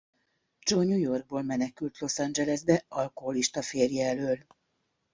Jo 0.65 0.83
New 0.83 0.99
Yorkból 0.99 1.41
menekült 1.41 1.99
Los 1.99 2.19
Angeles-be 2.19 2.85
alkoholista 2.87 3.61
férje 3.61 4.07
elől. 4.07 4.45